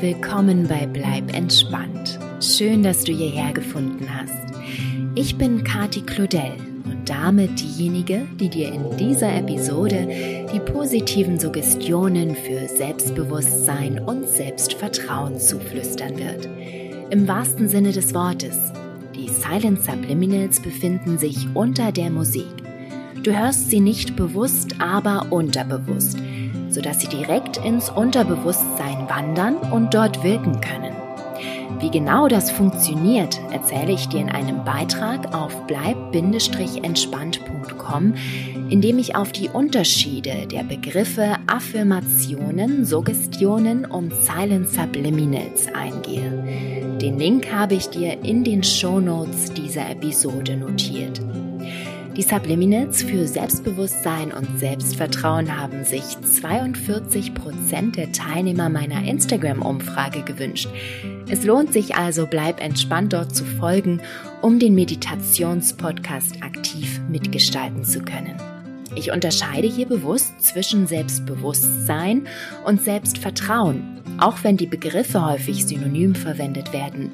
[0.00, 2.18] willkommen bei Bleib entspannt.
[2.40, 4.54] Schön, dass du hierher gefunden hast.
[5.14, 6.52] Ich bin Kati Claudel
[6.84, 10.08] und damit diejenige, die dir in dieser Episode
[10.52, 16.48] die positiven Suggestionen für Selbstbewusstsein und Selbstvertrauen zuflüstern wird.
[17.10, 18.72] Im wahrsten Sinne des Wortes.
[19.14, 22.46] Die Silent Subliminals befinden sich unter der Musik.
[23.22, 26.18] Du hörst sie nicht bewusst, aber unterbewusst
[26.74, 30.94] sodass sie direkt ins Unterbewusstsein wandern und dort wirken können.
[31.80, 38.14] Wie genau das funktioniert, erzähle ich dir in einem Beitrag auf bleib-entspannt.com,
[38.70, 46.98] in dem ich auf die Unterschiede der Begriffe Affirmationen, Suggestionen und Silent Subliminals eingehe.
[47.00, 51.20] Den Link habe ich dir in den Show Notes dieser Episode notiert.
[52.16, 60.68] Die Subliminals für Selbstbewusstsein und Selbstvertrauen haben sich 42 Prozent der Teilnehmer meiner Instagram-Umfrage gewünscht.
[61.28, 64.00] Es lohnt sich also, bleib entspannt dort zu folgen,
[64.42, 68.36] um den Meditationspodcast aktiv mitgestalten zu können.
[68.94, 72.28] Ich unterscheide hier bewusst zwischen Selbstbewusstsein
[72.64, 77.10] und Selbstvertrauen, auch wenn die Begriffe häufig synonym verwendet werden.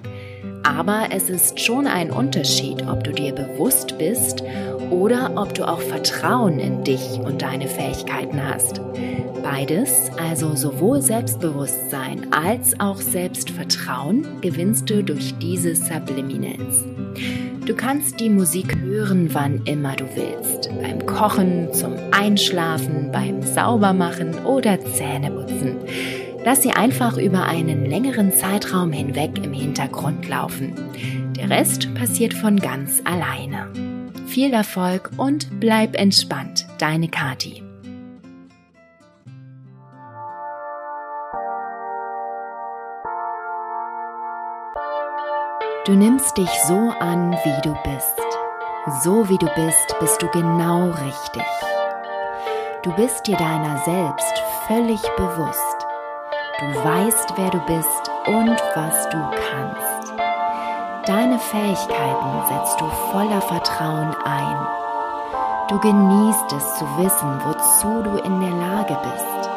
[0.63, 4.43] Aber es ist schon ein Unterschied, ob du dir bewusst bist
[4.91, 8.81] oder ob du auch Vertrauen in dich und deine Fähigkeiten hast.
[9.43, 16.85] Beides, also sowohl Selbstbewusstsein als auch Selbstvertrauen, gewinnst du durch diese Subliminals.
[17.67, 20.71] Du kannst die Musik hören, wann immer du willst.
[20.83, 25.77] Beim Kochen, zum Einschlafen, beim Saubermachen oder Zähneputzen.
[26.45, 30.73] Lass sie einfach über einen längeren Zeitraum hinweg im Hintergrund laufen.
[31.37, 33.69] Der Rest passiert von ganz alleine.
[34.31, 37.65] Viel Erfolg und bleib entspannt, deine Kati.
[45.85, 49.03] Du nimmst dich so an, wie du bist.
[49.03, 51.43] So wie du bist, bist du genau richtig.
[52.85, 55.87] Du bist dir deiner selbst völlig bewusst.
[56.61, 59.90] Du weißt, wer du bist und was du kannst.
[61.11, 64.57] Deine Fähigkeiten setzt du voller Vertrauen ein.
[65.69, 69.51] Du genießt es zu wissen, wozu du in der Lage bist.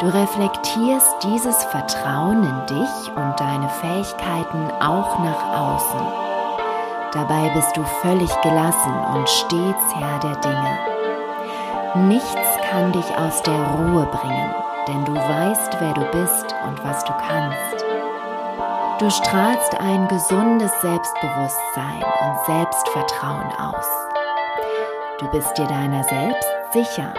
[0.00, 6.06] Du reflektierst dieses Vertrauen in dich und deine Fähigkeiten auch nach außen.
[7.14, 12.08] Dabei bist du völlig gelassen und stets Herr der Dinge.
[12.08, 14.54] Nichts kann dich aus der Ruhe bringen
[14.86, 17.95] denn du weißt, wer du bist und was du kannst.
[18.98, 23.86] Du strahlst ein gesundes Selbstbewusstsein und Selbstvertrauen aus.
[25.18, 27.12] Du bist dir deiner selbst sicher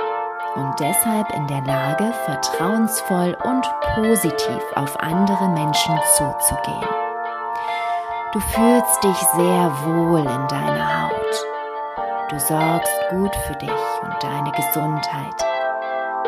[0.55, 6.89] und deshalb in der Lage, vertrauensvoll und positiv auf andere Menschen zuzugehen.
[8.33, 11.45] Du fühlst dich sehr wohl in deiner Haut.
[12.29, 15.45] Du sorgst gut für dich und deine Gesundheit.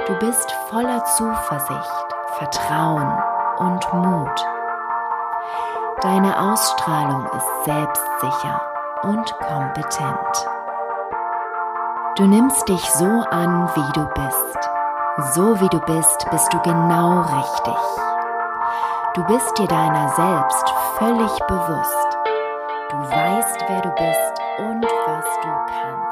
[0.05, 2.05] Du bist voller Zuversicht,
[2.37, 3.17] Vertrauen
[3.57, 4.58] und Mut.
[6.01, 8.61] Deine Ausstrahlung ist selbstsicher
[9.03, 10.47] und kompetent.
[12.15, 14.69] Du nimmst dich so an, wie du bist.
[15.35, 17.77] So wie du bist, bist du genau richtig.
[19.15, 22.17] Du bist dir deiner selbst völlig bewusst.
[22.91, 26.08] Du weißt, wer du bist und was du kannst.